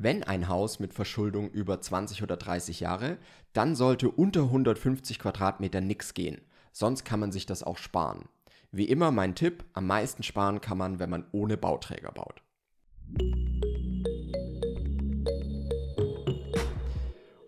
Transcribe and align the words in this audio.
Wenn 0.00 0.22
ein 0.22 0.46
Haus 0.46 0.78
mit 0.78 0.94
Verschuldung 0.94 1.50
über 1.50 1.80
20 1.80 2.22
oder 2.22 2.36
30 2.36 2.78
Jahre, 2.78 3.18
dann 3.52 3.74
sollte 3.74 4.08
unter 4.08 4.42
150 4.42 5.18
Quadratmeter 5.18 5.80
nichts 5.80 6.14
gehen. 6.14 6.40
Sonst 6.70 7.04
kann 7.04 7.18
man 7.18 7.32
sich 7.32 7.46
das 7.46 7.64
auch 7.64 7.78
sparen. 7.78 8.28
Wie 8.70 8.84
immer 8.84 9.10
mein 9.10 9.34
Tipp, 9.34 9.64
am 9.72 9.88
meisten 9.88 10.22
sparen 10.22 10.60
kann 10.60 10.78
man, 10.78 11.00
wenn 11.00 11.10
man 11.10 11.24
ohne 11.32 11.56
Bauträger 11.56 12.12
baut. 12.12 12.42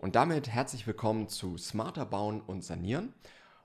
Und 0.01 0.17
damit 0.17 0.49
herzlich 0.49 0.85
willkommen 0.85 1.29
zu 1.29 1.57
Smarter 1.57 2.05
Bauen 2.05 2.41
und 2.41 2.65
Sanieren. 2.65 3.13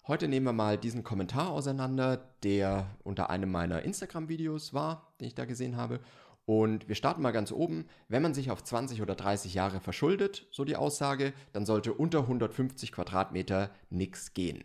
Heute 0.07 0.29
nehmen 0.29 0.47
wir 0.47 0.53
mal 0.53 0.79
diesen 0.79 1.03
Kommentar 1.03 1.51
auseinander, 1.51 2.19
der 2.45 2.87
unter 3.03 3.31
einem 3.31 3.51
meiner 3.51 3.83
Instagram-Videos 3.83 4.73
war, 4.73 5.13
den 5.21 5.27
ich 5.27 5.35
da 5.35 5.45
gesehen 5.45 5.77
habe. 5.77 5.99
Und 6.47 6.89
wir 6.89 6.95
starten 6.95 7.23
mal 7.23 7.33
ganz 7.33 7.53
oben. 7.53 7.87
Wenn 8.09 8.23
man 8.23 8.33
sich 8.33 8.51
auf 8.51 8.63
20 8.63 9.03
oder 9.03 9.17
30 9.17 9.53
Jahre 9.53 9.81
verschuldet, 9.81 10.47
so 10.51 10.65
die 10.65 10.77
Aussage, 10.77 11.35
dann 11.53 11.67
sollte 11.67 11.93
unter 11.93 12.21
150 12.21 12.93
Quadratmeter 12.93 13.71
nichts 13.91 14.33
gehen. 14.33 14.65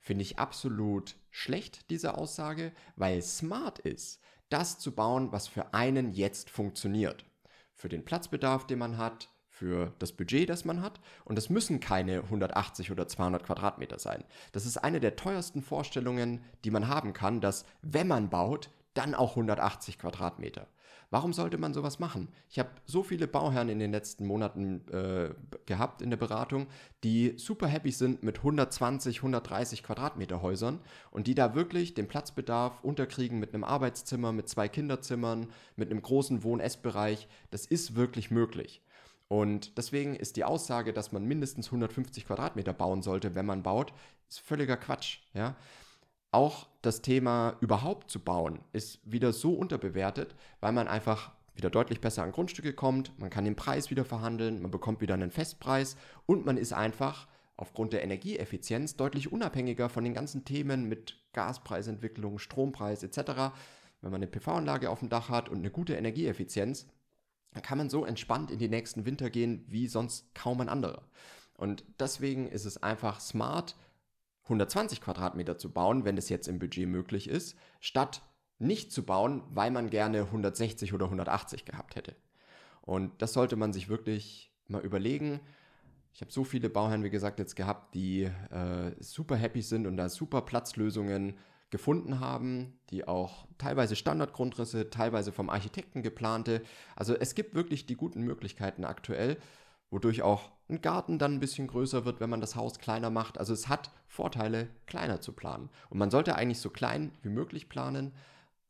Finde 0.00 0.22
ich 0.22 0.38
absolut 0.38 1.16
schlecht, 1.30 1.90
diese 1.90 2.16
Aussage, 2.16 2.72
weil 2.96 3.20
smart 3.20 3.78
ist, 3.78 4.20
das 4.48 4.78
zu 4.78 4.92
bauen, 4.92 5.30
was 5.30 5.46
für 5.46 5.74
einen 5.74 6.10
jetzt 6.10 6.48
funktioniert. 6.48 7.26
Für 7.74 7.90
den 7.90 8.04
Platzbedarf, 8.04 8.66
den 8.66 8.78
man 8.78 8.96
hat, 8.96 9.28
für 9.50 9.92
das 9.98 10.12
Budget, 10.12 10.48
das 10.48 10.64
man 10.64 10.80
hat. 10.80 11.00
Und 11.26 11.36
das 11.36 11.50
müssen 11.50 11.80
keine 11.80 12.22
180 12.22 12.90
oder 12.90 13.06
200 13.06 13.44
Quadratmeter 13.44 13.98
sein. 13.98 14.24
Das 14.52 14.64
ist 14.64 14.78
eine 14.78 15.00
der 15.00 15.16
teuersten 15.16 15.60
Vorstellungen, 15.60 16.42
die 16.64 16.70
man 16.70 16.88
haben 16.88 17.12
kann, 17.12 17.42
dass 17.42 17.66
wenn 17.82 18.08
man 18.08 18.30
baut, 18.30 18.70
dann 18.94 19.14
auch 19.14 19.30
180 19.30 19.98
Quadratmeter. 19.98 20.66
Warum 21.12 21.32
sollte 21.32 21.58
man 21.58 21.74
sowas 21.74 21.98
machen? 21.98 22.28
Ich 22.48 22.60
habe 22.60 22.70
so 22.84 23.02
viele 23.02 23.26
Bauherren 23.26 23.68
in 23.68 23.80
den 23.80 23.90
letzten 23.90 24.26
Monaten 24.26 24.86
äh, 24.92 25.34
gehabt 25.66 26.02
in 26.02 26.10
der 26.10 26.16
Beratung, 26.16 26.68
die 27.02 27.34
super 27.36 27.66
happy 27.66 27.90
sind 27.90 28.22
mit 28.22 28.38
120, 28.38 29.18
130 29.18 29.82
Quadratmeter 29.82 30.40
Häusern 30.40 30.78
und 31.10 31.26
die 31.26 31.34
da 31.34 31.56
wirklich 31.56 31.94
den 31.94 32.06
Platzbedarf 32.06 32.78
unterkriegen 32.84 33.40
mit 33.40 33.52
einem 33.52 33.64
Arbeitszimmer, 33.64 34.30
mit 34.30 34.48
zwei 34.48 34.68
Kinderzimmern, 34.68 35.48
mit 35.74 35.90
einem 35.90 36.00
großen 36.00 36.44
Wohn-Essbereich. 36.44 37.26
Das 37.50 37.66
ist 37.66 37.96
wirklich 37.96 38.30
möglich. 38.30 38.80
Und 39.26 39.78
deswegen 39.78 40.14
ist 40.14 40.36
die 40.36 40.44
Aussage, 40.44 40.92
dass 40.92 41.10
man 41.10 41.24
mindestens 41.24 41.66
150 41.66 42.24
Quadratmeter 42.26 42.72
bauen 42.72 43.02
sollte, 43.02 43.34
wenn 43.34 43.46
man 43.46 43.64
baut, 43.64 43.92
ist 44.28 44.40
völliger 44.40 44.76
Quatsch. 44.76 45.18
Ja? 45.34 45.56
Auch 46.32 46.68
das 46.82 47.02
Thema 47.02 47.56
überhaupt 47.60 48.10
zu 48.10 48.20
bauen 48.20 48.60
ist 48.72 49.00
wieder 49.04 49.32
so 49.32 49.52
unterbewertet, 49.54 50.34
weil 50.60 50.72
man 50.72 50.88
einfach 50.88 51.32
wieder 51.54 51.70
deutlich 51.70 52.00
besser 52.00 52.22
an 52.22 52.32
Grundstücke 52.32 52.72
kommt, 52.72 53.18
man 53.18 53.30
kann 53.30 53.44
den 53.44 53.56
Preis 53.56 53.90
wieder 53.90 54.04
verhandeln, 54.04 54.62
man 54.62 54.70
bekommt 54.70 55.00
wieder 55.00 55.14
einen 55.14 55.30
Festpreis 55.30 55.96
und 56.26 56.46
man 56.46 56.56
ist 56.56 56.72
einfach 56.72 57.26
aufgrund 57.56 57.92
der 57.92 58.02
Energieeffizienz 58.02 58.96
deutlich 58.96 59.30
unabhängiger 59.30 59.88
von 59.88 60.04
den 60.04 60.14
ganzen 60.14 60.44
Themen 60.44 60.88
mit 60.88 61.18
Gaspreisentwicklung, 61.32 62.38
Strompreis 62.38 63.02
etc. 63.02 63.52
Wenn 64.00 64.10
man 64.10 64.22
eine 64.22 64.28
PV-Anlage 64.28 64.88
auf 64.88 65.00
dem 65.00 65.10
Dach 65.10 65.28
hat 65.28 65.48
und 65.48 65.58
eine 65.58 65.70
gute 65.70 65.94
Energieeffizienz, 65.94 66.86
dann 67.52 67.62
kann 67.62 67.78
man 67.78 67.90
so 67.90 68.04
entspannt 68.04 68.50
in 68.50 68.58
die 68.58 68.68
nächsten 68.68 69.04
Winter 69.04 69.28
gehen 69.28 69.64
wie 69.68 69.88
sonst 69.88 70.34
kaum 70.34 70.60
ein 70.60 70.68
anderer. 70.68 71.02
Und 71.54 71.84
deswegen 71.98 72.48
ist 72.48 72.64
es 72.64 72.82
einfach 72.82 73.20
smart, 73.20 73.76
120 74.50 75.00
Quadratmeter 75.00 75.56
zu 75.56 75.70
bauen, 75.70 76.04
wenn 76.04 76.16
das 76.16 76.28
jetzt 76.28 76.48
im 76.48 76.58
Budget 76.58 76.88
möglich 76.88 77.28
ist, 77.28 77.56
statt 77.78 78.22
nicht 78.58 78.92
zu 78.92 79.04
bauen, 79.04 79.42
weil 79.50 79.70
man 79.70 79.88
gerne 79.88 80.22
160 80.22 80.92
oder 80.92 81.06
180 81.06 81.64
gehabt 81.64 81.96
hätte. 81.96 82.14
Und 82.82 83.22
das 83.22 83.32
sollte 83.32 83.56
man 83.56 83.72
sich 83.72 83.88
wirklich 83.88 84.52
mal 84.66 84.82
überlegen. 84.82 85.40
Ich 86.12 86.20
habe 86.20 86.32
so 86.32 86.44
viele 86.44 86.68
Bauherren, 86.68 87.04
wie 87.04 87.10
gesagt, 87.10 87.38
jetzt 87.38 87.56
gehabt, 87.56 87.94
die 87.94 88.24
äh, 88.24 88.92
super 88.98 89.36
happy 89.36 89.62
sind 89.62 89.86
und 89.86 89.96
da 89.96 90.08
super 90.08 90.42
Platzlösungen 90.42 91.38
gefunden 91.70 92.18
haben, 92.18 92.80
die 92.90 93.06
auch 93.06 93.46
teilweise 93.56 93.94
Standardgrundrisse, 93.94 94.90
teilweise 94.90 95.30
vom 95.30 95.48
Architekten 95.48 96.02
geplante. 96.02 96.62
Also 96.96 97.14
es 97.14 97.36
gibt 97.36 97.54
wirklich 97.54 97.86
die 97.86 97.94
guten 97.94 98.22
Möglichkeiten 98.22 98.84
aktuell 98.84 99.38
wodurch 99.90 100.22
auch 100.22 100.52
ein 100.70 100.80
Garten 100.80 101.18
dann 101.18 101.34
ein 101.34 101.40
bisschen 101.40 101.66
größer 101.66 102.04
wird, 102.04 102.20
wenn 102.20 102.30
man 102.30 102.40
das 102.40 102.56
Haus 102.56 102.78
kleiner 102.78 103.10
macht. 103.10 103.38
Also 103.38 103.52
es 103.52 103.68
hat 103.68 103.90
Vorteile, 104.06 104.68
kleiner 104.86 105.20
zu 105.20 105.32
planen. 105.32 105.68
Und 105.88 105.98
man 105.98 106.10
sollte 106.10 106.34
eigentlich 106.34 106.60
so 106.60 106.70
klein 106.70 107.12
wie 107.22 107.28
möglich 107.28 107.68
planen, 107.68 108.12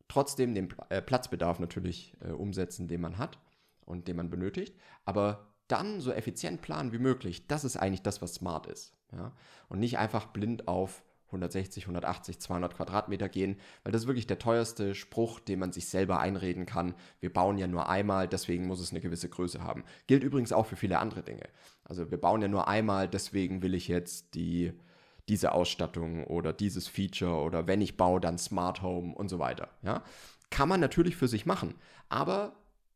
trotzdem 0.08 0.54
den 0.54 0.68
äh, 0.88 1.00
Platzbedarf 1.00 1.60
natürlich 1.60 2.14
äh, 2.20 2.32
umsetzen, 2.32 2.88
den 2.88 3.00
man 3.00 3.18
hat 3.18 3.38
und 3.84 4.08
den 4.08 4.16
man 4.16 4.30
benötigt, 4.30 4.74
aber 5.04 5.46
dann 5.68 6.00
so 6.00 6.12
effizient 6.12 6.62
planen 6.62 6.92
wie 6.92 6.98
möglich. 6.98 7.46
Das 7.46 7.64
ist 7.64 7.76
eigentlich 7.76 8.02
das, 8.02 8.20
was 8.20 8.34
smart 8.34 8.66
ist. 8.66 8.92
Ja? 9.12 9.32
Und 9.68 9.78
nicht 9.78 9.98
einfach 9.98 10.26
blind 10.26 10.66
auf 10.66 11.02
160, 11.30 11.84
180, 11.84 12.40
200 12.40 12.76
Quadratmeter 12.76 13.28
gehen, 13.28 13.56
weil 13.82 13.92
das 13.92 14.02
ist 14.02 14.08
wirklich 14.08 14.26
der 14.26 14.38
teuerste 14.38 14.94
Spruch, 14.94 15.40
den 15.40 15.58
man 15.58 15.72
sich 15.72 15.88
selber 15.88 16.20
einreden 16.20 16.66
kann. 16.66 16.94
Wir 17.20 17.32
bauen 17.32 17.58
ja 17.58 17.66
nur 17.66 17.88
einmal, 17.88 18.28
deswegen 18.28 18.66
muss 18.66 18.80
es 18.80 18.90
eine 18.90 19.00
gewisse 19.00 19.28
Größe 19.28 19.62
haben. 19.62 19.84
Gilt 20.06 20.22
übrigens 20.24 20.52
auch 20.52 20.66
für 20.66 20.76
viele 20.76 20.98
andere 20.98 21.22
Dinge. 21.22 21.48
Also 21.84 22.10
wir 22.10 22.20
bauen 22.20 22.42
ja 22.42 22.48
nur 22.48 22.68
einmal, 22.68 23.08
deswegen 23.08 23.62
will 23.62 23.74
ich 23.74 23.88
jetzt 23.88 24.34
die, 24.34 24.72
diese 25.28 25.52
Ausstattung 25.52 26.24
oder 26.24 26.52
dieses 26.52 26.88
Feature 26.88 27.42
oder 27.42 27.66
wenn 27.66 27.80
ich 27.80 27.96
baue, 27.96 28.20
dann 28.20 28.38
Smart 28.38 28.82
Home 28.82 29.14
und 29.14 29.28
so 29.28 29.38
weiter. 29.38 29.68
Ja? 29.82 30.02
Kann 30.50 30.68
man 30.68 30.80
natürlich 30.80 31.16
für 31.16 31.28
sich 31.28 31.46
machen, 31.46 31.74
aber 32.08 32.52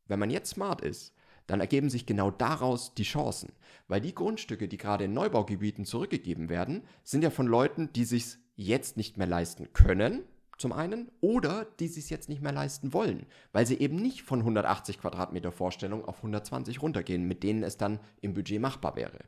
wenn 0.07 0.19
man 0.19 0.29
jetzt 0.29 0.51
smart 0.51 0.81
ist, 0.81 1.13
dann 1.47 1.59
ergeben 1.59 1.89
sich 1.89 2.05
genau 2.05 2.31
daraus 2.31 2.93
die 2.93 3.03
Chancen. 3.03 3.51
Weil 3.87 4.01
die 4.01 4.15
Grundstücke, 4.15 4.67
die 4.67 4.77
gerade 4.77 5.05
in 5.05 5.13
Neubaugebieten 5.13 5.85
zurückgegeben 5.85 6.49
werden, 6.49 6.83
sind 7.03 7.23
ja 7.23 7.29
von 7.29 7.47
Leuten, 7.47 7.91
die 7.93 8.05
sich 8.05 8.37
jetzt 8.55 8.97
nicht 8.97 9.17
mehr 9.17 9.27
leisten 9.27 9.73
können, 9.73 10.23
zum 10.57 10.71
einen, 10.71 11.11
oder 11.19 11.67
die 11.79 11.87
sich 11.87 12.09
jetzt 12.09 12.29
nicht 12.29 12.41
mehr 12.41 12.53
leisten 12.53 12.93
wollen, 12.93 13.25
weil 13.51 13.65
sie 13.65 13.77
eben 13.79 13.97
nicht 13.97 14.21
von 14.21 14.39
180 14.39 14.99
Quadratmeter 14.99 15.51
Vorstellung 15.51 16.05
auf 16.05 16.17
120 16.17 16.81
runtergehen, 16.81 17.27
mit 17.27 17.43
denen 17.43 17.63
es 17.63 17.77
dann 17.77 17.99
im 18.21 18.33
Budget 18.33 18.61
machbar 18.61 18.95
wäre. 18.95 19.19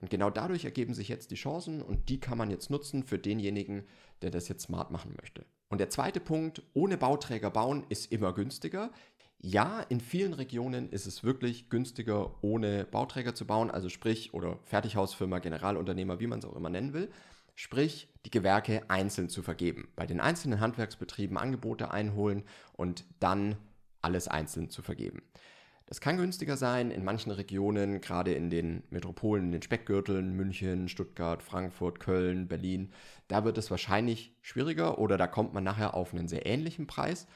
Und 0.00 0.10
genau 0.10 0.30
dadurch 0.30 0.64
ergeben 0.64 0.94
sich 0.94 1.08
jetzt 1.08 1.32
die 1.32 1.36
Chancen 1.36 1.82
und 1.82 2.08
die 2.08 2.20
kann 2.20 2.38
man 2.38 2.50
jetzt 2.50 2.70
nutzen 2.70 3.02
für 3.02 3.18
denjenigen, 3.18 3.84
der 4.22 4.30
das 4.30 4.48
jetzt 4.48 4.62
smart 4.62 4.92
machen 4.92 5.14
möchte. 5.20 5.44
Und 5.68 5.78
der 5.78 5.90
zweite 5.90 6.20
Punkt, 6.20 6.62
ohne 6.72 6.96
Bauträger 6.96 7.50
bauen 7.50 7.84
ist 7.88 8.12
immer 8.12 8.32
günstiger. 8.32 8.90
Ja, 9.40 9.82
in 9.88 10.00
vielen 10.00 10.32
Regionen 10.32 10.90
ist 10.90 11.06
es 11.06 11.22
wirklich 11.22 11.70
günstiger, 11.70 12.42
ohne 12.42 12.84
Bauträger 12.84 13.36
zu 13.36 13.46
bauen, 13.46 13.70
also 13.70 13.88
sprich, 13.88 14.34
oder 14.34 14.58
Fertighausfirma, 14.64 15.38
Generalunternehmer, 15.38 16.18
wie 16.18 16.26
man 16.26 16.40
es 16.40 16.44
auch 16.44 16.56
immer 16.56 16.70
nennen 16.70 16.92
will, 16.92 17.08
sprich, 17.54 18.08
die 18.26 18.30
Gewerke 18.30 18.82
einzeln 18.90 19.28
zu 19.28 19.42
vergeben. 19.42 19.88
Bei 19.94 20.06
den 20.06 20.18
einzelnen 20.18 20.58
Handwerksbetrieben 20.58 21.38
Angebote 21.38 21.92
einholen 21.92 22.42
und 22.72 23.04
dann 23.20 23.56
alles 24.02 24.26
einzeln 24.26 24.70
zu 24.70 24.82
vergeben. 24.82 25.22
Das 25.86 26.00
kann 26.00 26.18
günstiger 26.18 26.56
sein 26.56 26.90
in 26.90 27.04
manchen 27.04 27.30
Regionen, 27.30 28.00
gerade 28.00 28.34
in 28.34 28.50
den 28.50 28.82
Metropolen, 28.90 29.46
in 29.46 29.52
den 29.52 29.62
Speckgürteln, 29.62 30.34
München, 30.34 30.88
Stuttgart, 30.88 31.42
Frankfurt, 31.42 32.00
Köln, 32.00 32.48
Berlin. 32.48 32.92
Da 33.28 33.44
wird 33.44 33.56
es 33.56 33.70
wahrscheinlich 33.70 34.36
schwieriger 34.42 34.98
oder 34.98 35.16
da 35.16 35.26
kommt 35.28 35.54
man 35.54 35.64
nachher 35.64 35.94
auf 35.94 36.12
einen 36.12 36.28
sehr 36.28 36.44
ähnlichen 36.44 36.86
Preis. 36.86 37.26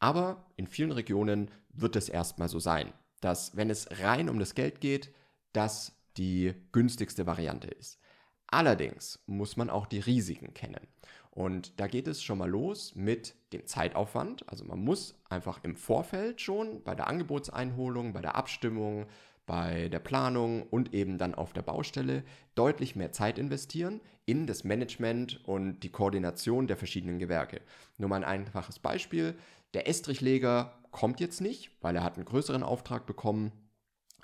Aber 0.00 0.46
in 0.56 0.66
vielen 0.66 0.92
Regionen 0.92 1.50
wird 1.72 1.94
es 1.94 2.08
erstmal 2.08 2.48
so 2.48 2.58
sein, 2.58 2.92
dass 3.20 3.56
wenn 3.56 3.70
es 3.70 3.86
rein 4.00 4.28
um 4.28 4.38
das 4.38 4.54
Geld 4.54 4.80
geht, 4.80 5.12
das 5.52 5.92
die 6.16 6.54
günstigste 6.72 7.26
Variante 7.26 7.68
ist. 7.68 8.00
Allerdings 8.48 9.22
muss 9.26 9.56
man 9.56 9.70
auch 9.70 9.86
die 9.86 10.00
Risiken 10.00 10.54
kennen. 10.54 10.88
Und 11.30 11.78
da 11.78 11.86
geht 11.86 12.08
es 12.08 12.22
schon 12.22 12.38
mal 12.38 12.50
los 12.50 12.96
mit 12.96 13.36
dem 13.52 13.66
Zeitaufwand. 13.66 14.48
Also 14.48 14.64
man 14.64 14.80
muss 14.80 15.14
einfach 15.28 15.62
im 15.62 15.76
Vorfeld 15.76 16.40
schon 16.40 16.82
bei 16.82 16.96
der 16.96 17.06
Angebotseinholung, 17.06 18.12
bei 18.12 18.20
der 18.20 18.34
Abstimmung, 18.34 19.06
bei 19.46 19.88
der 19.88 20.00
Planung 20.00 20.64
und 20.64 20.92
eben 20.94 21.18
dann 21.18 21.34
auf 21.34 21.52
der 21.52 21.62
Baustelle 21.62 22.24
deutlich 22.54 22.96
mehr 22.96 23.12
Zeit 23.12 23.38
investieren 23.38 24.00
in 24.26 24.46
das 24.46 24.64
Management 24.64 25.40
und 25.44 25.80
die 25.80 25.90
Koordination 25.90 26.66
der 26.66 26.76
verschiedenen 26.76 27.18
Gewerke. 27.18 27.60
Nur 27.98 28.08
mal 28.08 28.16
ein 28.16 28.24
einfaches 28.24 28.78
Beispiel. 28.78 29.36
Der 29.74 29.88
Estrichleger 29.88 30.78
kommt 30.90 31.20
jetzt 31.20 31.40
nicht, 31.40 31.70
weil 31.80 31.96
er 31.96 32.02
hat 32.02 32.16
einen 32.16 32.24
größeren 32.24 32.62
Auftrag 32.62 33.06
bekommen. 33.06 33.52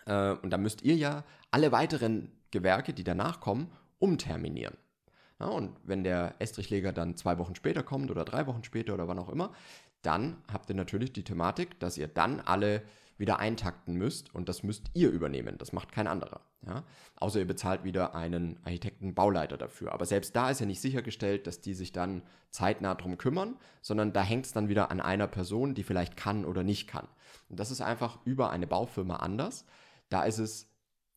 Äh, 0.06 0.32
und 0.32 0.50
da 0.50 0.58
müsst 0.58 0.82
ihr 0.82 0.96
ja 0.96 1.24
alle 1.50 1.72
weiteren 1.72 2.32
Gewerke, 2.50 2.92
die 2.92 3.04
danach 3.04 3.40
kommen, 3.40 3.70
umterminieren. 3.98 4.76
Ja, 5.38 5.46
und 5.46 5.76
wenn 5.84 6.02
der 6.02 6.34
Estrichleger 6.38 6.92
dann 6.92 7.16
zwei 7.16 7.38
Wochen 7.38 7.54
später 7.54 7.82
kommt 7.82 8.10
oder 8.10 8.24
drei 8.24 8.46
Wochen 8.46 8.64
später 8.64 8.94
oder 8.94 9.06
wann 9.06 9.18
auch 9.18 9.28
immer, 9.28 9.52
dann 10.02 10.38
habt 10.50 10.68
ihr 10.70 10.74
natürlich 10.74 11.12
die 11.12 11.24
Thematik, 11.24 11.78
dass 11.80 11.98
ihr 11.98 12.08
dann 12.08 12.40
alle 12.40 12.82
wieder 13.18 13.38
eintakten 13.38 13.94
müsst 13.94 14.34
und 14.34 14.48
das 14.48 14.62
müsst 14.62 14.90
ihr 14.94 15.10
übernehmen. 15.10 15.58
Das 15.58 15.72
macht 15.72 15.92
kein 15.92 16.06
anderer. 16.06 16.40
Ja? 16.66 16.84
Außer 17.16 17.38
ihr 17.38 17.46
bezahlt 17.46 17.84
wieder 17.84 18.14
einen 18.14 18.58
Architekten-Bauleiter 18.64 19.56
dafür. 19.56 19.92
Aber 19.92 20.04
selbst 20.04 20.34
da 20.36 20.50
ist 20.50 20.60
ja 20.60 20.66
nicht 20.66 20.80
sichergestellt, 20.80 21.46
dass 21.46 21.60
die 21.60 21.74
sich 21.74 21.92
dann 21.92 22.22
zeitnah 22.50 22.94
drum 22.94 23.18
kümmern, 23.18 23.56
sondern 23.80 24.12
da 24.12 24.22
hängt 24.22 24.46
es 24.46 24.52
dann 24.52 24.68
wieder 24.68 24.90
an 24.90 25.00
einer 25.00 25.26
Person, 25.26 25.74
die 25.74 25.84
vielleicht 25.84 26.16
kann 26.16 26.44
oder 26.44 26.62
nicht 26.62 26.88
kann. 26.88 27.08
Und 27.48 27.60
das 27.60 27.70
ist 27.70 27.80
einfach 27.80 28.18
über 28.24 28.50
eine 28.50 28.66
Baufirma 28.66 29.16
anders. 29.16 29.64
Da 30.08 30.24
ist 30.24 30.38
es 30.38 30.68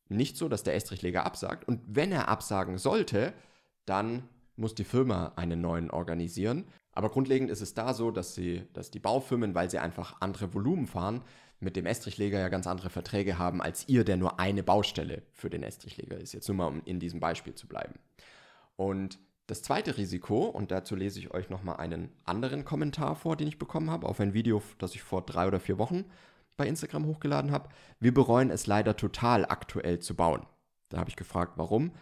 nicht 0.08 0.36
so, 0.36 0.48
dass 0.48 0.62
der 0.62 0.74
Estrichleger 0.74 1.24
absagt. 1.24 1.66
Und 1.66 1.80
wenn 1.86 2.12
er 2.12 2.28
absagen 2.28 2.78
sollte, 2.78 3.32
dann 3.84 4.28
muss 4.56 4.74
die 4.74 4.84
Firma 4.84 5.32
einen 5.36 5.60
neuen 5.60 5.90
organisieren. 5.90 6.66
Aber 6.92 7.08
grundlegend 7.08 7.50
ist 7.50 7.62
es 7.62 7.74
da 7.74 7.94
so, 7.94 8.10
dass, 8.10 8.34
sie, 8.34 8.68
dass 8.72 8.90
die 8.90 8.98
Baufirmen, 8.98 9.54
weil 9.54 9.70
sie 9.70 9.78
einfach 9.78 10.20
andere 10.20 10.52
Volumen 10.52 10.86
fahren, 10.86 11.22
mit 11.60 11.76
dem 11.76 11.86
Estrichleger 11.86 12.38
ja 12.38 12.48
ganz 12.48 12.66
andere 12.66 12.90
Verträge 12.90 13.38
haben 13.38 13.60
als 13.60 13.88
ihr, 13.88 14.04
der 14.04 14.16
nur 14.16 14.40
eine 14.40 14.62
Baustelle 14.62 15.22
für 15.32 15.50
den 15.50 15.62
Estrichleger 15.62 16.18
ist. 16.18 16.32
Jetzt 16.32 16.48
nur 16.48 16.56
mal, 16.56 16.66
um 16.66 16.82
in 16.84 16.98
diesem 16.98 17.20
Beispiel 17.20 17.54
zu 17.54 17.68
bleiben. 17.68 17.94
Und 18.76 19.18
das 19.46 19.62
zweite 19.62 19.96
Risiko, 19.96 20.44
und 20.44 20.70
dazu 20.70 20.96
lese 20.96 21.18
ich 21.18 21.34
euch 21.34 21.50
nochmal 21.50 21.76
einen 21.76 22.10
anderen 22.24 22.64
Kommentar 22.64 23.16
vor, 23.16 23.36
den 23.36 23.48
ich 23.48 23.58
bekommen 23.58 23.90
habe, 23.90 24.08
auf 24.08 24.20
ein 24.20 24.32
Video, 24.32 24.62
das 24.78 24.94
ich 24.94 25.02
vor 25.02 25.22
drei 25.22 25.46
oder 25.46 25.60
vier 25.60 25.76
Wochen 25.76 26.04
bei 26.56 26.66
Instagram 26.66 27.06
hochgeladen 27.06 27.50
habe. 27.50 27.68
Wir 27.98 28.14
bereuen 28.14 28.50
es 28.50 28.66
leider 28.66 28.96
total 28.96 29.44
aktuell 29.44 29.98
zu 29.98 30.14
bauen. 30.14 30.46
Da 30.88 30.98
habe 30.98 31.10
ich 31.10 31.16
gefragt, 31.16 31.54
warum. 31.56 31.92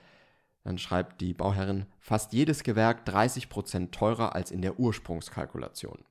Dann 0.62 0.78
schreibt 0.78 1.20
die 1.20 1.32
Bauherrin, 1.32 1.87
fast 2.00 2.32
jedes 2.32 2.62
Gewerk 2.62 3.08
30% 3.08 3.93
teurer 3.93 4.34
als 4.34 4.50
in 4.50 4.60
der 4.60 4.78
Ursprungskalkulation. 4.78 6.05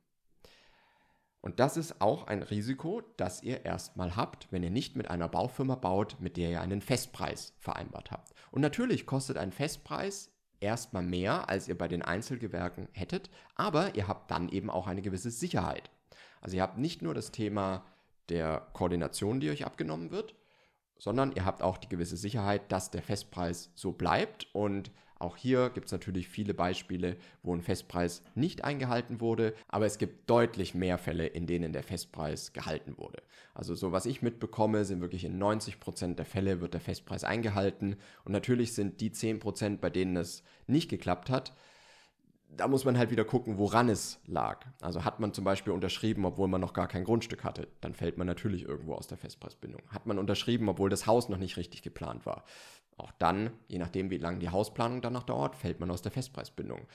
Und 1.47 1.61
das 1.61 1.77
ist 1.77 2.01
auch 2.01 2.27
ein 2.27 2.44
Risiko, 2.44 3.01
das 3.15 3.41
ihr 3.41 3.63
erstmal 3.63 4.17
habt, 4.17 4.51
wenn 4.51 4.63
ihr 4.63 4.69
nicht 4.69 4.97
mit 4.97 5.09
einer 5.09 5.29
Baufirma 5.29 5.75
baut, 5.75 6.17
mit 6.19 6.35
der 6.35 6.49
ihr 6.49 6.59
einen 6.59 6.81
Festpreis 6.81 7.53
vereinbart 7.57 8.11
habt. 8.11 8.33
Und 8.51 8.59
natürlich 8.59 9.05
kostet 9.05 9.38
ein 9.38 9.53
Festpreis 9.53 10.29
erstmal 10.59 11.03
mehr, 11.03 11.47
als 11.47 11.69
ihr 11.69 11.77
bei 11.77 11.88
den 11.88 12.01
Einzelgewerken 12.01 12.89
hättet, 12.91 13.29
aber 13.55 13.95
ihr 13.95 14.09
habt 14.09 14.29
dann 14.29 14.49
eben 14.49 14.69
auch 14.69 14.88
eine 14.88 15.01
gewisse 15.01 15.31
Sicherheit. 15.31 15.89
Also 16.41 16.57
ihr 16.57 16.63
habt 16.63 16.79
nicht 16.79 17.01
nur 17.01 17.13
das 17.13 17.31
Thema 17.31 17.85
der 18.27 18.67
Koordination, 18.73 19.39
die 19.39 19.49
euch 19.49 19.65
abgenommen 19.65 20.11
wird, 20.11 20.35
sondern 20.97 21.31
ihr 21.35 21.45
habt 21.45 21.61
auch 21.61 21.77
die 21.77 21.89
gewisse 21.89 22.17
Sicherheit, 22.17 22.71
dass 22.71 22.91
der 22.91 23.01
Festpreis 23.01 23.71
so 23.75 23.91
bleibt 23.91 24.47
und 24.53 24.91
auch 25.19 25.35
hier 25.35 25.71
gibt 25.71 25.88
es 25.88 25.91
natürlich 25.91 26.27
viele 26.27 26.53
Beispiele, 26.53 27.17
wo 27.41 27.53
ein 27.53 27.61
Festpreis 27.61 28.21
nicht 28.35 28.63
eingehalten 28.63 29.19
wurde, 29.19 29.55
aber 29.67 29.85
es 29.85 29.97
gibt 29.97 30.29
deutlich 30.29 30.75
mehr 30.75 30.97
Fälle, 30.97 31.25
in 31.25 31.47
denen 31.47 31.73
der 31.73 31.81
Festpreis 31.81 32.53
gehalten 32.53 32.97
wurde. 32.97 33.23
Also 33.55 33.73
so 33.73 33.91
was 33.91 34.05
ich 34.05 34.21
mitbekomme, 34.21 34.85
sind 34.85 35.01
wirklich 35.01 35.25
in 35.25 35.39
90 35.39 35.79
Prozent 35.79 36.19
der 36.19 36.25
Fälle 36.25 36.61
wird 36.61 36.75
der 36.75 36.81
Festpreis 36.81 37.23
eingehalten 37.23 37.95
und 38.25 38.31
natürlich 38.31 38.73
sind 38.73 39.01
die 39.01 39.09
10%, 39.09 39.77
bei 39.77 39.89
denen 39.89 40.17
es 40.17 40.44
nicht 40.67 40.89
geklappt 40.89 41.31
hat, 41.31 41.53
da 42.57 42.68
muss 42.68 42.86
man 42.86 42.98
halt 42.98 43.12
wieder 43.12 43.24
gucken, 43.24 43.57
woran 43.57 43.89
es 43.89 44.19
lag. 44.25 44.65
Also 44.81 45.06
hat 45.06 45.19
man 45.19 45.33
zum 45.33 45.44
Beispiel 45.44 45.74
unterschrieben, 45.74 46.25
obwohl 46.25 46.48
man 46.48 46.62
noch 46.62 46.74
gar 46.74 46.88
kein 46.88 47.04
Grundstück 47.04 47.44
hatte, 47.44 47.68
dann 47.81 47.94
fällt 47.94 48.18
man 48.18 48.27
natürlich 48.27 48.63
irgendwo 48.63 48.94
aus 48.94 49.07
der 49.07 49.18
Festpreisbindung. 49.18 49.81
Hat 49.89 50.06
man 50.06 50.19
unterschrieben, 50.19 50.68
obwohl 50.68 50.89
das 50.89 51.07
Haus 51.07 51.30
noch 51.30 51.38
nicht 51.38 51.57
richtig 51.57 51.81
geplant 51.83 52.25
war. 52.25 52.44
Auch 52.98 53.12
dann, 53.19 53.51
je 53.68 53.77
nachdem, 53.77 54.09
wie 54.09 54.18
lange 54.18 54.39
die 54.39 54.50
Hausplanung 54.50 55.01
dann 55.01 55.13
noch 55.13 55.24
dauert, 55.24 55.56
fällt 55.56 55.80
man 55.80 55.92
aus 55.92 56.01
der 56.01 56.12
Festpreisbindung. 56.12 56.88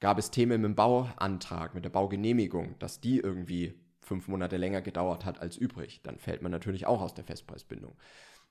Gab 0.00 0.18
es 0.18 0.30
Themen 0.30 0.60
mit 0.60 0.68
dem 0.68 0.76
Bauantrag, 0.76 1.74
mit 1.74 1.84
der 1.84 1.90
Baugenehmigung, 1.90 2.78
dass 2.78 3.00
die 3.00 3.18
irgendwie 3.18 3.74
fünf 4.00 4.28
Monate 4.28 4.56
länger 4.56 4.80
gedauert 4.80 5.24
hat 5.24 5.40
als 5.40 5.56
übrig, 5.56 6.00
dann 6.02 6.18
fällt 6.18 6.42
man 6.42 6.52
natürlich 6.52 6.86
auch 6.86 7.02
aus 7.02 7.14
der 7.14 7.24
Festpreisbindung. 7.24 7.96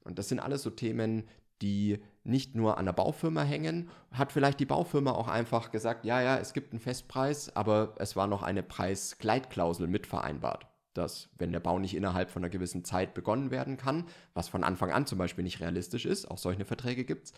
Und 0.03 0.19
das 0.19 0.29
sind 0.29 0.39
alles 0.39 0.61
so 0.61 0.69
Themen, 0.69 1.27
die 1.61 1.99
nicht 2.23 2.55
nur 2.55 2.77
an 2.77 2.85
der 2.85 2.93
Baufirma 2.93 3.41
hängen, 3.41 3.89
hat 4.11 4.31
vielleicht 4.31 4.59
die 4.59 4.65
Baufirma 4.65 5.11
auch 5.11 5.27
einfach 5.27 5.71
gesagt, 5.71 6.05
ja, 6.05 6.21
ja, 6.21 6.37
es 6.37 6.53
gibt 6.53 6.73
einen 6.73 6.79
Festpreis, 6.79 7.55
aber 7.55 7.95
es 7.97 8.15
war 8.15 8.27
noch 8.27 8.43
eine 8.43 8.63
Preisgleitklausel 8.63 9.87
mit 9.87 10.07
vereinbart, 10.07 10.67
dass 10.93 11.29
wenn 11.37 11.53
der 11.53 11.61
Bau 11.61 11.79
nicht 11.79 11.95
innerhalb 11.95 12.29
von 12.29 12.43
einer 12.43 12.49
gewissen 12.49 12.83
Zeit 12.83 13.13
begonnen 13.13 13.49
werden 13.49 13.77
kann, 13.77 14.05
was 14.33 14.49
von 14.49 14.63
Anfang 14.63 14.91
an 14.91 15.05
zum 15.05 15.17
Beispiel 15.17 15.43
nicht 15.43 15.61
realistisch 15.61 16.05
ist, 16.05 16.29
auch 16.29 16.37
solche 16.37 16.65
Verträge 16.65 17.05
gibt 17.05 17.27
es, 17.27 17.33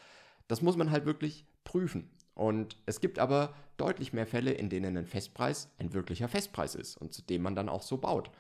das 0.48 0.62
muss 0.62 0.76
man 0.76 0.90
halt 0.92 1.06
wirklich 1.06 1.46
prüfen. 1.64 2.10
Und 2.34 2.78
es 2.86 3.02
gibt 3.02 3.20
aber 3.20 3.54
deutlich 3.78 4.14
mehr 4.14 4.26
Fälle, 4.26 4.52
in 4.52 4.70
denen 4.70 4.98
ein 4.98 5.06
Festpreis 5.06 5.70
ein 5.78 5.94
wirklicher 5.94 6.28
Festpreis 6.28 6.74
ist 6.74 6.98
und 6.98 7.14
zu 7.14 7.22
dem 7.22 7.42
man 7.44 7.56
dann 7.56 7.70
auch 7.70 7.84
so 7.84 7.98
baut. 7.98 8.32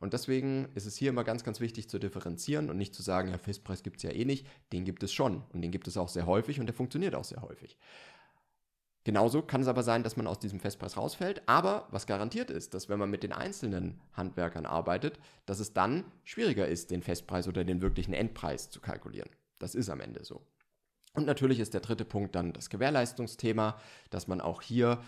Und 0.00 0.12
deswegen 0.12 0.68
ist 0.74 0.86
es 0.86 0.96
hier 0.96 1.10
immer 1.10 1.24
ganz, 1.24 1.42
ganz 1.42 1.60
wichtig 1.60 1.88
zu 1.88 1.98
differenzieren 1.98 2.70
und 2.70 2.76
nicht 2.76 2.94
zu 2.94 3.02
sagen, 3.02 3.30
ja, 3.30 3.38
Festpreis 3.38 3.82
gibt 3.82 3.96
es 3.96 4.04
ja 4.04 4.10
eh 4.10 4.24
nicht. 4.24 4.46
Den 4.72 4.84
gibt 4.84 5.02
es 5.02 5.12
schon 5.12 5.42
und 5.52 5.62
den 5.62 5.72
gibt 5.72 5.88
es 5.88 5.96
auch 5.96 6.08
sehr 6.08 6.26
häufig 6.26 6.60
und 6.60 6.66
der 6.66 6.74
funktioniert 6.74 7.14
auch 7.14 7.24
sehr 7.24 7.42
häufig. 7.42 7.76
Genauso 9.04 9.40
kann 9.42 9.62
es 9.62 9.68
aber 9.68 9.82
sein, 9.82 10.02
dass 10.02 10.16
man 10.16 10.26
aus 10.26 10.38
diesem 10.38 10.60
Festpreis 10.60 10.96
rausfällt. 10.96 11.42
Aber 11.46 11.88
was 11.90 12.06
garantiert 12.06 12.50
ist, 12.50 12.74
dass 12.74 12.88
wenn 12.88 12.98
man 12.98 13.10
mit 13.10 13.22
den 13.22 13.32
einzelnen 13.32 14.00
Handwerkern 14.12 14.66
arbeitet, 14.66 15.18
dass 15.46 15.60
es 15.60 15.72
dann 15.72 16.04
schwieriger 16.24 16.68
ist, 16.68 16.90
den 16.90 17.02
Festpreis 17.02 17.48
oder 17.48 17.64
den 17.64 17.80
wirklichen 17.80 18.12
Endpreis 18.12 18.70
zu 18.70 18.80
kalkulieren. 18.80 19.30
Das 19.58 19.74
ist 19.74 19.88
am 19.88 20.00
Ende 20.00 20.24
so. 20.24 20.42
Und 21.14 21.26
natürlich 21.26 21.58
ist 21.58 21.74
der 21.74 21.80
dritte 21.80 22.04
Punkt 22.04 22.34
dann 22.36 22.52
das 22.52 22.70
Gewährleistungsthema, 22.70 23.80
dass 24.10 24.28
man 24.28 24.40
auch 24.40 24.62
hier 24.62 25.02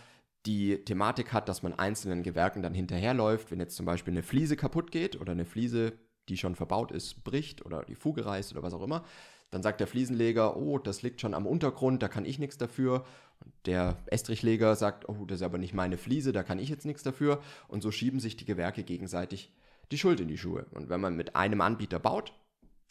die 0.46 0.84
Thematik 0.84 1.32
hat, 1.32 1.48
dass 1.48 1.62
man 1.62 1.75
einzelnen 1.75 2.22
Gewerken 2.22 2.62
dann 2.62 2.75
hinterherläuft, 2.75 3.50
wenn 3.50 3.60
jetzt 3.60 3.76
zum 3.76 3.87
Beispiel 3.87 4.12
eine 4.12 4.22
Fliese 4.22 4.56
kaputt 4.56 4.90
geht 4.90 5.20
oder 5.20 5.32
eine 5.32 5.44
Fliese, 5.44 5.92
die 6.28 6.37
schon 6.37 6.54
verbaut 6.54 6.92
ist, 6.92 7.25
bricht 7.25 7.64
oder 7.64 7.84
die 7.84 7.94
Fuge 7.94 8.25
reißt 8.25 8.52
oder 8.52 8.62
was 8.62 8.72
auch 8.72 8.82
immer, 8.82 9.04
dann 9.50 9.62
sagt 9.62 9.81
der 9.81 9.87
Fliesenleger, 9.87 10.56
oh, 10.56 10.78
das 10.78 11.02
liegt 11.02 11.20
schon 11.20 11.34
am 11.34 11.46
Untergrund, 11.46 12.02
da 12.02 12.08
kann 12.08 12.25
ich 12.25 12.38
nichts 12.38 12.56
dafür. 12.56 13.04
Und 13.40 13.52
der 13.66 13.96
Estrichleger 14.06 14.76
sagt, 14.76 15.08
oh, 15.08 15.25
das 15.26 15.40
ist 15.40 15.42
aber 15.42 15.58
nicht 15.58 15.75
meine 15.75 15.98
Fliese, 15.98 16.32
da 16.32 16.42
kann 16.42 16.58
ich 16.58 16.69
jetzt 16.69 16.87
nichts 16.87 17.02
dafür. 17.02 17.40
Und 17.69 17.82
so 17.82 17.90
schieben 17.90 18.20
sich 18.20 18.37
die 18.37 18.44
Gewerke 18.44 18.84
gegenseitig 18.84 19.52
die 19.90 19.98
Schuld 19.98 20.20
in 20.20 20.28
die 20.28 20.38
Schuhe. 20.38 20.66
Und 20.70 20.88
wenn 20.88 21.00
man 21.00 21.16
mit 21.16 21.34
einem 21.34 21.60
Anbieter 21.60 21.98
baut, 21.98 22.32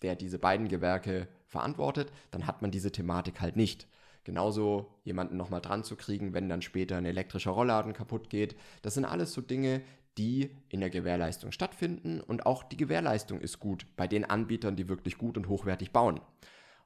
der 0.02 0.16
diese 0.16 0.38
beiden 0.38 0.68
Gewerke 0.68 1.28
verantwortet, 1.48 2.12
dann 2.32 2.46
hat 2.46 2.62
man 2.62 2.72
diese 2.72 2.92
Thematik 2.92 3.40
halt 3.40 3.56
nicht. 3.56 3.88
Genauso 4.24 5.00
jemanden 5.04 5.38
nochmal 5.38 5.62
dran 5.62 5.84
zu 5.84 5.96
kriegen, 5.96 6.34
wenn 6.34 6.50
dann 6.50 6.62
später 6.62 6.98
ein 6.98 7.06
elektrischer 7.06 7.52
Rollladen 7.52 7.94
kaputt 7.94 8.30
geht. 8.30 8.56
Das 8.82 8.94
sind 8.94 9.06
alles 9.06 9.34
so 9.34 9.42
Dinge, 9.42 9.82
die 10.18 10.52
in 10.68 10.82
der 10.82 10.90
Gewährleistung 10.90 11.52
stattfinden 11.52 12.20
und 12.20 12.46
auch 12.46 12.64
die 12.64 12.78
Gewährleistung 12.78 13.40
ist 13.40 13.60
gut 13.60 13.86
bei 13.96 14.08
den 14.08 14.26
Anbietern, 14.26 14.76
die 14.76 14.90
wirklich 14.90 15.18
gut 15.18 15.38
und 15.38 15.48
hochwertig 15.48 15.92
bauen. 15.92 16.20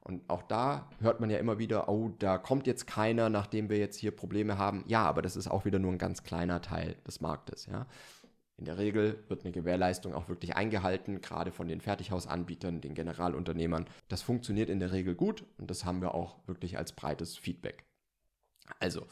Und 0.00 0.28
auch 0.28 0.42
da 0.42 0.88
hört 1.00 1.20
man 1.20 1.30
ja 1.30 1.38
immer 1.38 1.58
wieder, 1.58 1.88
oh, 1.88 2.10
da 2.18 2.36
kommt 2.36 2.66
jetzt 2.66 2.86
keiner, 2.86 3.30
nachdem 3.30 3.70
wir 3.70 3.78
jetzt 3.78 3.96
hier 3.96 4.10
Probleme 4.10 4.58
haben. 4.58 4.84
Ja, 4.86 5.02
aber 5.04 5.22
das 5.22 5.34
ist 5.34 5.48
auch 5.48 5.64
wieder 5.64 5.78
nur 5.78 5.92
ein 5.92 5.98
ganz 5.98 6.22
kleiner 6.22 6.60
Teil 6.60 6.96
des 7.06 7.22
Marktes. 7.22 7.66
Ja. 7.66 7.86
In 8.56 8.66
der 8.66 8.78
Regel 8.78 9.24
wird 9.28 9.44
eine 9.44 9.52
Gewährleistung 9.52 10.14
auch 10.14 10.28
wirklich 10.28 10.54
eingehalten, 10.54 11.20
gerade 11.20 11.50
von 11.50 11.66
den 11.66 11.80
Fertighausanbietern, 11.80 12.80
den 12.80 12.94
Generalunternehmern. 12.94 13.86
Das 14.08 14.22
funktioniert 14.22 14.70
in 14.70 14.78
der 14.78 14.92
Regel 14.92 15.14
gut 15.14 15.44
und 15.58 15.70
das 15.70 15.84
haben 15.84 16.00
wir 16.00 16.14
auch 16.14 16.36
wirklich 16.46 16.78
als 16.78 16.92
breites 16.92 17.36
Feedback. 17.36 17.84
Also, 18.78 19.06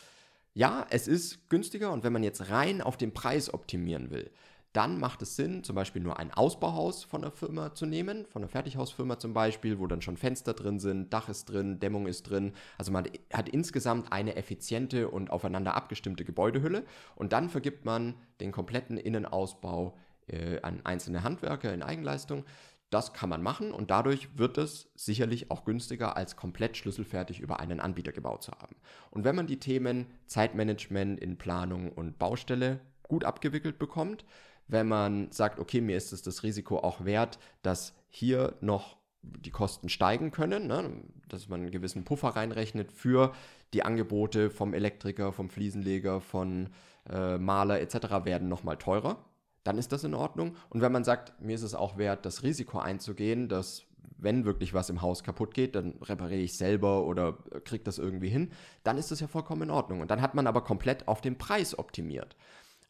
ja, 0.54 0.87
es 0.90 1.08
ist 1.08 1.49
günstiger 1.49 1.92
und 1.92 2.04
wenn 2.04 2.12
man 2.12 2.22
jetzt 2.22 2.50
rein 2.50 2.80
auf 2.80 2.96
den 2.96 3.12
Preis 3.12 3.52
optimieren 3.52 4.11
will, 4.11 4.30
dann 4.73 4.99
macht 4.99 5.21
es 5.21 5.37
Sinn, 5.37 5.64
zum 5.64 5.76
Beispiel 5.76 6.02
nur 6.02 6.19
ein 6.19 6.33
Ausbauhaus 6.33 7.05
von 7.05 7.23
einer 7.23 7.31
Firma 7.31 7.75
zu 7.75 7.85
nehmen, 7.85 8.25
von 8.26 8.43
einer 8.43 8.49
Fertighausfirma 8.49 9.19
zum 9.19 9.35
Beispiel, 9.35 9.79
wo 9.79 9.87
dann 9.87 10.00
schon 10.00 10.17
Fenster 10.17 10.55
drin 10.55 10.79
sind, 10.79 11.12
Dach 11.12 11.29
ist 11.29 11.47
drin, 11.47 11.79
Dämmung 11.79 12.07
ist 12.07 12.23
drin. 12.23 12.55
Also 12.79 12.91
man 12.91 13.07
hat 13.33 13.50
insgesamt 13.50 14.12
eine 14.12 14.37
effiziente 14.37 15.09
und 15.11 15.31
aufeinander 15.31 15.75
abgestimmte 15.75 16.25
Gebäudehülle 16.25 16.85
und 17.17 17.33
dann 17.35 17.50
vergibt 17.50 17.85
man 17.85 18.14
den 18.41 18.50
kompletten 18.50 18.97
Innenausbau 18.97 19.97
äh, 20.26 20.61
an 20.62 20.81
einzelne 20.85 21.23
Handwerker 21.23 21.75
in 21.75 21.83
Eigenleistung. 21.83 22.45
Das 22.88 23.12
kann 23.12 23.29
man 23.29 23.43
machen 23.43 23.73
und 23.73 23.91
dadurch 23.91 24.37
wird 24.38 24.59
es 24.59 24.91
sicherlich 24.95 25.50
auch 25.50 25.64
günstiger, 25.64 26.17
als 26.17 26.37
komplett 26.37 26.76
schlüsselfertig 26.76 27.41
über 27.41 27.61
einen 27.61 27.81
Anbieter 27.81 28.12
gebaut 28.12 28.43
zu 28.43 28.52
haben. 28.52 28.76
Und 29.11 29.25
wenn 29.25 29.37
man 29.37 29.47
die 29.47 29.59
Themen 29.59 30.07
Zeitmanagement 30.26 31.21
in 31.21 31.38
Planung 31.38 31.91
und 31.91 32.19
Baustelle 32.19 32.81
gut 33.02 33.25
abgewickelt 33.25 33.79
bekommt, 33.79 34.25
wenn 34.69 34.88
man 34.88 35.31
sagt, 35.33 35.59
okay, 35.59 35.81
mir 35.81 35.97
ist 35.97 36.12
es 36.12 36.23
das 36.23 36.42
Risiko 36.42 36.78
auch 36.78 37.04
wert, 37.04 37.38
dass 37.62 37.95
hier 38.09 38.54
noch 38.61 38.97
die 39.23 39.50
Kosten 39.50 39.88
steigen 39.88 40.31
können, 40.31 40.66
ne? 40.66 41.02
dass 41.28 41.49
man 41.49 41.61
einen 41.61 41.71
gewissen 41.71 42.04
Puffer 42.04 42.31
reinrechnet 42.31 42.92
für 42.92 43.33
die 43.73 43.85
Angebote 43.85 44.50
vom 44.50 44.75
Elektriker, 44.75 45.33
vom 45.33 45.49
Fliesenleger, 45.49 46.21
von 46.21 46.71
äh, 47.09 47.38
Maler 47.38 47.81
etc. 47.81 48.25
werden 48.25 48.49
nochmal 48.49 48.76
teurer, 48.76 49.25
dann 49.64 49.78
ist 49.78 49.92
das 49.92 50.04
in 50.04 50.14
Ordnung. 50.14 50.57
Und 50.71 50.81
wenn 50.81 50.92
man 50.92 51.04
sagt, 51.04 51.40
mir 51.40 51.54
ist 51.54 51.62
es 51.62 51.75
auch 51.75 51.97
wert, 51.97 52.26
das 52.26 52.42
Risiko 52.42 52.78
einzugehen, 52.78 53.49
dass 53.49 53.85
wenn 54.19 54.45
wirklich 54.45 54.73
was 54.73 54.90
im 54.90 55.02
Haus 55.02 55.25
kaputt 55.25 55.54
geht, 55.54 55.75
dann 55.75 55.95
repariere 56.02 56.42
ich 56.42 56.57
selber 56.57 57.04
oder 57.04 57.38
kriege 57.64 57.83
das 57.85 57.99
irgendwie 57.99 58.28
hin, 58.28 58.52
dann 58.85 58.99
ist 58.99 59.11
das 59.11 59.21
ja 59.21 59.26
vollkommen 59.26 59.62
in 59.62 59.71
Ordnung. 59.71 60.00
Und 60.00 60.11
dann 60.11 60.23
hat 60.23 60.35
man 60.35 60.47
aber 60.47 60.62
komplett 60.62 61.09
auf 61.09 61.21
den 61.21 61.38
Preis 61.38 61.78
optimiert. 61.78 62.37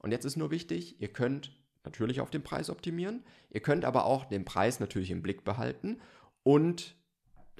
Und 0.01 0.11
jetzt 0.11 0.25
ist 0.25 0.37
nur 0.37 0.51
wichtig, 0.51 1.01
ihr 1.01 1.09
könnt 1.09 1.53
natürlich 1.85 2.21
auf 2.21 2.31
den 2.31 2.43
Preis 2.43 2.71
optimieren. 2.71 3.25
Ihr 3.51 3.61
könnt 3.61 3.85
aber 3.85 4.05
auch 4.05 4.25
den 4.25 4.45
Preis 4.45 4.81
natürlich 4.81 5.11
im 5.11 5.23
Blick 5.23 5.45
behalten 5.45 6.01
und 6.43 6.97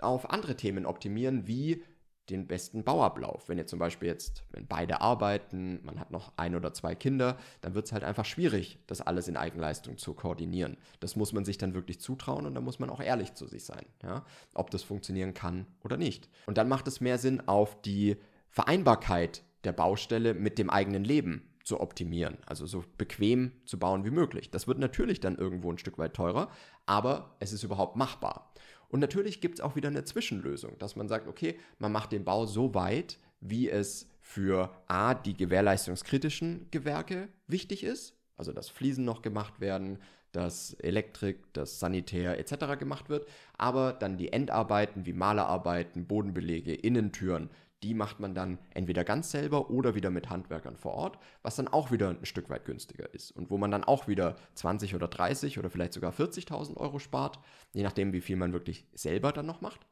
auf 0.01 0.31
andere 0.31 0.57
Themen 0.57 0.87
optimieren, 0.87 1.47
wie 1.47 1.85
den 2.31 2.47
besten 2.47 2.85
Bauablauf. 2.85 3.49
Wenn 3.49 3.59
ihr 3.59 3.67
zum 3.67 3.79
Beispiel 3.79 4.09
jetzt, 4.09 4.45
wenn 4.51 4.67
beide 4.67 5.01
arbeiten, 5.01 5.81
man 5.83 5.99
hat 5.99 6.11
noch 6.11 6.33
ein 6.37 6.55
oder 6.55 6.73
zwei 6.73 6.95
Kinder, 6.95 7.37
dann 7.61 7.75
wird 7.75 7.87
es 7.87 7.93
halt 7.93 8.05
einfach 8.05 8.25
schwierig, 8.25 8.79
das 8.87 9.01
alles 9.01 9.29
in 9.29 9.37
Eigenleistung 9.37 9.99
zu 9.99 10.15
koordinieren. 10.15 10.77
Das 11.01 11.17
muss 11.17 11.33
man 11.33 11.45
sich 11.45 11.59
dann 11.59 11.75
wirklich 11.75 12.01
zutrauen 12.01 12.47
und 12.47 12.55
da 12.55 12.61
muss 12.61 12.79
man 12.79 12.91
auch 12.91 13.01
ehrlich 13.01 13.35
zu 13.35 13.47
sich 13.47 13.65
sein, 13.65 13.85
ja? 14.03 14.25
ob 14.55 14.71
das 14.71 14.83
funktionieren 14.83 15.35
kann 15.35 15.67
oder 15.83 15.97
nicht. 15.97 16.29
Und 16.47 16.59
dann 16.59 16.69
macht 16.69 16.87
es 16.87 17.01
mehr 17.01 17.19
Sinn, 17.19 17.47
auf 17.49 17.81
die 17.83 18.17
Vereinbarkeit 18.49 19.43
der 19.65 19.73
Baustelle 19.73 20.35
mit 20.35 20.59
dem 20.59 20.71
eigenen 20.71 21.05
Leben 21.05 21.52
zu 21.65 21.81
optimieren, 21.81 22.39
also 22.47 22.67
so 22.67 22.85
bequem 22.99 23.53
zu 23.65 23.79
bauen 23.79 24.05
wie 24.05 24.11
möglich. 24.11 24.51
Das 24.51 24.67
wird 24.67 24.79
natürlich 24.79 25.21
dann 25.21 25.37
irgendwo 25.37 25.71
ein 25.71 25.79
Stück 25.79 25.99
weit 25.99 26.15
teurer, 26.15 26.51
aber 26.87 27.37
es 27.41 27.53
ist 27.53 27.63
überhaupt 27.63 27.97
machbar. 27.97 28.53
Und 28.89 29.01
natürlich 29.01 29.41
gibt 29.41 29.55
es 29.55 29.61
auch 29.61 29.77
wieder 29.77 29.89
eine 29.89 30.05
Zwischenlösung, 30.05 30.79
dass 30.79 30.97
man 30.97 31.09
sagt, 31.09 31.27
okay, 31.27 31.59
man 31.79 31.93
macht 31.93 32.13
den 32.13 32.25
Bau 32.25 32.47
so 32.47 32.75
weit, 32.75 33.19
wie 33.41 33.71
es 33.71 34.09
für 34.21 34.71
A, 34.87 35.15
die 35.15 35.35
gewährleistungskritischen 35.35 36.69
Gewerke 36.71 37.29
wichtig 37.47 37.85
ist, 37.85 38.15
also 38.37 38.53
dass 38.53 38.69
Fliesen 38.69 39.05
noch 39.05 39.23
gemacht 39.23 39.61
werden, 39.61 39.99
dass 40.33 40.75
Elektrik, 40.75 41.53
dass 41.53 41.79
Sanitär 41.79 42.39
etc. 42.39 42.79
gemacht 42.79 43.09
wird, 43.09 43.29
aber 43.57 43.93
dann 43.93 44.17
die 44.17 44.33
Endarbeiten 44.33 45.07
wie 45.07 45.13
Malerarbeiten, 45.13 46.07
Bodenbelege, 46.07 46.75
Innentüren, 46.75 47.51
die 47.83 47.95
macht 47.95 48.21
man 48.21 48.35
dann 48.35 48.59
entweder 48.71 49.05
ganz 49.05 49.31
selber 49.31 49.71
oder 49.71 49.95
wieder 49.95 50.11
mit 50.11 50.31
Handwerkern 50.31 50.77
vor 50.77 50.95
Ort, 50.95 51.19
was 51.43 51.57
dann 51.57 51.69
auch 51.69 51.91
wieder 51.91 52.11
ein 52.11 52.25
Stück 52.25 52.49
weit 52.49 52.65
günstiger 52.65 53.13
ist 53.13 53.33
und 53.33 53.51
wo 53.51 53.59
man 53.59 53.71
dann 53.71 53.85
auch 53.85 54.09
wieder 54.09 54.37
20 54.55 54.95
oder 54.95 55.09
30 55.09 55.59
oder 55.59 55.71
vielleicht 55.71 55.93
sogar 55.93 56.13
40.000 56.13 56.77
Euro 56.77 56.99
spart, 56.99 57.41
je 57.73 57.83
nachdem, 57.83 58.13
wie 58.13 58.21
viel 58.21 58.37
man 58.37 58.53
wirklich 58.53 58.87
selber 58.95 59.33
dann 59.33 59.47
noch 59.47 59.61
macht. 59.61 59.87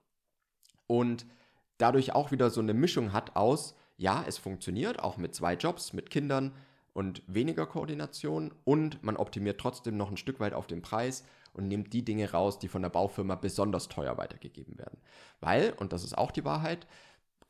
Und 0.86 1.26
dadurch 1.78 2.14
auch 2.14 2.30
wieder 2.30 2.50
so 2.50 2.60
eine 2.60 2.74
Mischung 2.74 3.12
hat 3.12 3.36
aus, 3.36 3.74
ja, 3.96 4.24
es 4.26 4.38
funktioniert, 4.38 4.98
auch 5.00 5.16
mit 5.16 5.34
zwei 5.34 5.54
Jobs, 5.54 5.92
mit 5.92 6.10
Kindern 6.10 6.52
und 6.92 7.22
weniger 7.26 7.66
Koordination 7.66 8.52
und 8.64 9.02
man 9.02 9.16
optimiert 9.16 9.60
trotzdem 9.60 9.96
noch 9.96 10.10
ein 10.10 10.16
Stück 10.16 10.40
weit 10.40 10.54
auf 10.54 10.66
den 10.66 10.82
Preis 10.82 11.24
und 11.52 11.68
nimmt 11.68 11.92
die 11.92 12.04
Dinge 12.04 12.30
raus, 12.30 12.58
die 12.58 12.68
von 12.68 12.82
der 12.82 12.88
Baufirma 12.90 13.34
besonders 13.34 13.88
teuer 13.88 14.16
weitergegeben 14.18 14.78
werden. 14.78 14.98
Weil, 15.40 15.72
und 15.72 15.92
das 15.92 16.04
ist 16.04 16.16
auch 16.16 16.30
die 16.30 16.44
Wahrheit, 16.44 16.86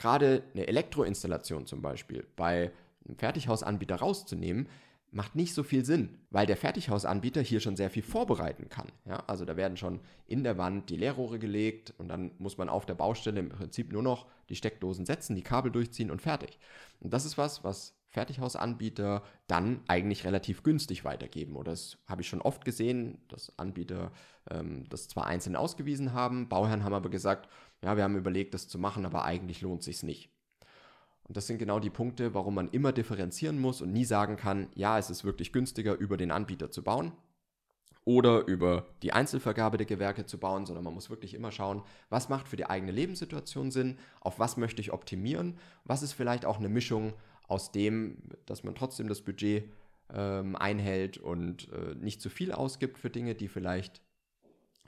gerade 0.01 0.43
eine 0.55 0.67
Elektroinstallation 0.67 1.67
zum 1.67 1.83
Beispiel 1.83 2.27
bei 2.35 2.73
einem 3.07 3.19
Fertighausanbieter 3.19 3.97
rauszunehmen, 3.97 4.67
macht 5.13 5.35
nicht 5.35 5.53
so 5.55 5.63
viel 5.63 5.85
Sinn, 5.85 6.19
weil 6.31 6.47
der 6.47 6.57
Fertighausanbieter 6.57 7.43
hier 7.43 7.61
schon 7.61 7.77
sehr 7.77 7.91
viel 7.91 8.03
vorbereiten 8.03 8.69
kann. 8.69 8.87
Ja, 9.05 9.25
also 9.27 9.45
da 9.45 9.57
werden 9.57 9.77
schon 9.77 10.01
in 10.27 10.43
der 10.43 10.57
Wand 10.57 10.89
die 10.89 10.97
Leerrohre 10.97 11.39
gelegt 11.39 11.93
und 11.99 12.09
dann 12.09 12.31
muss 12.39 12.57
man 12.57 12.69
auf 12.69 12.87
der 12.87 12.95
Baustelle 12.95 13.41
im 13.41 13.51
Prinzip 13.51 13.93
nur 13.93 14.03
noch 14.03 14.27
die 14.49 14.57
Steckdosen 14.57 15.05
setzen, 15.05 15.37
die 15.37 15.43
Kabel 15.43 15.71
durchziehen 15.71 16.11
und 16.11 16.23
fertig. 16.23 16.59
Und 17.01 17.13
das 17.13 17.27
ist 17.27 17.37
was, 17.37 17.63
was 17.63 17.95
Fertighausanbieter 18.09 19.23
dann 19.49 19.81
eigentlich 19.87 20.25
relativ 20.25 20.63
günstig 20.63 21.05
weitergeben. 21.05 21.57
Oder 21.57 21.73
das 21.73 21.99
habe 22.09 22.23
ich 22.23 22.29
schon 22.29 22.41
oft 22.41 22.65
gesehen, 22.65 23.19
dass 23.29 23.57
Anbieter 23.59 24.13
ähm, 24.51 24.85
das 24.89 25.09
zwar 25.09 25.27
einzeln 25.27 25.57
ausgewiesen 25.57 26.13
haben, 26.13 26.49
Bauherren 26.49 26.85
haben 26.85 26.95
aber 26.95 27.11
gesagt, 27.11 27.49
ja, 27.83 27.97
wir 27.97 28.05
haben 28.05 28.17
überlegt, 28.17 28.55
das 28.55 28.69
zu 28.69 28.79
machen, 28.79 29.07
aber 29.07 29.25
eigentlich 29.25 29.61
lohnt 29.61 29.83
sich 29.83 30.03
nicht. 30.03 30.31
Und 31.25 31.37
das 31.37 31.47
sind 31.47 31.59
genau 31.59 31.79
die 31.79 31.91
Punkte, 31.91 32.35
warum 32.35 32.57
man 32.57 32.69
immer 32.71 32.93
differenzieren 32.93 33.61
muss 33.61 33.81
und 33.81 33.93
nie 33.93 34.05
sagen 34.05 34.37
kann, 34.37 34.69
ja, 34.75 34.99
es 34.99 35.11
ist 35.11 35.25
wirklich 35.25 35.53
günstiger, 35.53 35.95
über 35.95 36.17
den 36.17 36.33
Anbieter 36.33 36.71
zu 36.71 36.83
bauen 36.83 37.13
oder 38.05 38.47
über 38.47 38.87
die 39.03 39.13
Einzelvergabe 39.13 39.77
der 39.77 39.87
Gewerke 39.87 40.27
zu 40.27 40.39
bauen, 40.39 40.67
sondern 40.67 40.85
man 40.85 40.95
muss 40.95 41.11
wirklich 41.11 41.35
immer 41.35 41.53
schauen, 41.53 41.83
was 42.09 42.29
macht 42.29 42.49
für 42.49 42.57
die 42.57 42.67
eigene 42.67 42.93
Lebenssituation 42.93 43.71
Sinn, 43.71 43.99
auf 44.21 44.39
was 44.39 44.57
möchte 44.57 44.81
ich 44.81 44.93
optimieren, 44.93 45.59
was 45.85 46.03
ist 46.03 46.15
vielleicht 46.15 46.45
auch 46.45 46.59
eine 46.59 46.69
Mischung 46.69 47.13
aus 47.47 47.71
dem, 47.71 48.19
dass 48.47 48.65
man 48.65 48.75
trotzdem 48.75 49.09
das 49.09 49.23
Budget 49.23 49.71
ähm, 50.13 50.57
einhält 50.57 51.19
und 51.19 51.71
äh, 51.73 51.95
nicht 51.95 52.21
zu 52.21 52.31
viel 52.31 52.53
ausgibt 52.53 52.99
für 52.99 53.11
Dinge, 53.11 53.35
die 53.35 53.49
vielleicht 53.49 54.03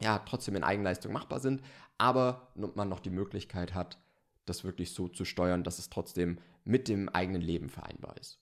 ja 0.01 0.19
trotzdem 0.21 0.57
in 0.57 0.65
Eigenleistung 0.65 1.13
machbar 1.13 1.39
sind, 1.39 1.63
aber 2.03 2.49
man 2.75 2.89
noch 2.89 2.99
die 2.99 3.11
Möglichkeit 3.11 3.75
hat, 3.75 3.97
das 4.45 4.65
wirklich 4.65 4.93
so 4.93 5.07
zu 5.07 5.25
steuern, 5.25 5.63
dass 5.63 5.79
es 5.79 5.89
trotzdem 5.89 6.39
mit 6.65 6.89
dem 6.89 7.09
eigenen 7.09 7.43
Leben 7.43 7.69
vereinbar 7.69 8.17
ist. 8.17 8.41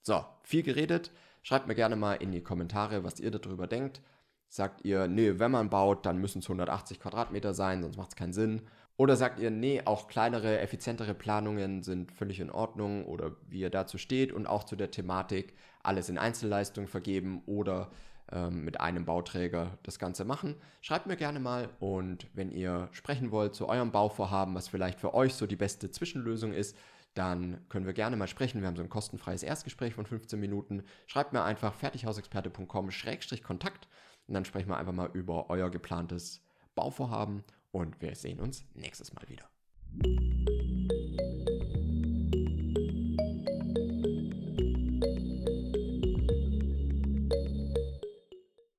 So, 0.00 0.24
viel 0.42 0.62
geredet. 0.62 1.10
Schreibt 1.42 1.68
mir 1.68 1.74
gerne 1.74 1.94
mal 1.94 2.14
in 2.14 2.32
die 2.32 2.42
Kommentare, 2.42 3.04
was 3.04 3.20
ihr 3.20 3.30
darüber 3.30 3.66
denkt. 3.66 4.00
Sagt 4.48 4.86
ihr, 4.86 5.08
nee, 5.08 5.38
wenn 5.38 5.50
man 5.50 5.68
baut, 5.68 6.06
dann 6.06 6.16
müssen 6.16 6.38
es 6.38 6.46
180 6.46 7.00
Quadratmeter 7.00 7.52
sein, 7.52 7.82
sonst 7.82 7.98
macht 7.98 8.12
es 8.12 8.16
keinen 8.16 8.32
Sinn. 8.32 8.62
Oder 8.96 9.16
sagt 9.16 9.40
ihr, 9.40 9.50
nee, 9.50 9.82
auch 9.84 10.08
kleinere, 10.08 10.60
effizientere 10.60 11.12
Planungen 11.12 11.82
sind 11.82 12.12
völlig 12.12 12.40
in 12.40 12.50
Ordnung 12.50 13.04
oder 13.04 13.36
wie 13.46 13.60
ihr 13.60 13.70
dazu 13.70 13.98
steht 13.98 14.32
und 14.32 14.46
auch 14.46 14.64
zu 14.64 14.74
der 14.74 14.90
Thematik 14.90 15.52
alles 15.82 16.08
in 16.08 16.16
Einzelleistung 16.16 16.88
vergeben 16.88 17.42
oder 17.44 17.90
ähm, 18.30 18.64
mit 18.64 18.80
einem 18.80 19.04
Bauträger 19.04 19.78
das 19.82 19.98
Ganze 19.98 20.24
machen. 20.24 20.56
Schreibt 20.80 21.06
mir 21.06 21.16
gerne 21.16 21.40
mal 21.40 21.68
und 21.80 22.26
wenn 22.34 22.50
ihr 22.50 22.88
sprechen 22.92 23.30
wollt 23.30 23.54
zu 23.54 23.68
eurem 23.68 23.90
Bauvorhaben, 23.90 24.54
was 24.54 24.68
vielleicht 24.68 25.00
für 25.00 25.14
euch 25.14 25.34
so 25.34 25.46
die 25.46 25.56
beste 25.56 25.90
Zwischenlösung 25.90 26.52
ist, 26.52 26.76
dann 27.14 27.60
können 27.68 27.86
wir 27.86 27.92
gerne 27.92 28.16
mal 28.16 28.28
sprechen. 28.28 28.60
Wir 28.60 28.68
haben 28.68 28.76
so 28.76 28.82
ein 28.82 28.88
kostenfreies 28.88 29.42
Erstgespräch 29.42 29.94
von 29.94 30.06
15 30.06 30.40
Minuten. 30.40 30.82
Schreibt 31.06 31.32
mir 31.32 31.42
einfach 31.42 31.74
fertighausexperte.com-kontakt 31.74 33.88
und 34.26 34.34
dann 34.34 34.44
sprechen 34.44 34.68
wir 34.68 34.76
einfach 34.76 34.92
mal 34.92 35.10
über 35.12 35.50
euer 35.50 35.70
geplantes 35.70 36.42
Bauvorhaben 36.74 37.44
und 37.70 38.00
wir 38.00 38.14
sehen 38.14 38.40
uns 38.40 38.64
nächstes 38.74 39.12
Mal 39.12 39.28
wieder. 39.28 39.44